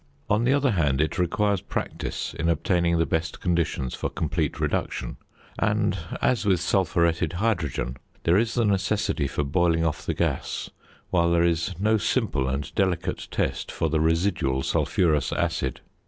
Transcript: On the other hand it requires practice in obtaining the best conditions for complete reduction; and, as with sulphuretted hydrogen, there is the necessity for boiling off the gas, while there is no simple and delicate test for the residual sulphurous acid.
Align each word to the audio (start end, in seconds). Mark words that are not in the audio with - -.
On 0.31 0.45
the 0.45 0.53
other 0.55 0.71
hand 0.71 0.99
it 0.99 1.19
requires 1.19 1.61
practice 1.61 2.33
in 2.33 2.49
obtaining 2.49 2.97
the 2.97 3.05
best 3.05 3.39
conditions 3.39 3.93
for 3.93 4.09
complete 4.09 4.59
reduction; 4.59 5.17
and, 5.59 5.95
as 6.23 6.43
with 6.43 6.59
sulphuretted 6.59 7.33
hydrogen, 7.33 7.97
there 8.23 8.35
is 8.35 8.55
the 8.55 8.65
necessity 8.65 9.27
for 9.27 9.43
boiling 9.43 9.85
off 9.85 10.03
the 10.03 10.15
gas, 10.15 10.71
while 11.11 11.29
there 11.29 11.43
is 11.43 11.75
no 11.79 11.97
simple 11.99 12.47
and 12.49 12.73
delicate 12.73 13.27
test 13.29 13.71
for 13.71 13.89
the 13.91 13.99
residual 13.99 14.63
sulphurous 14.63 15.31
acid. 15.31 15.81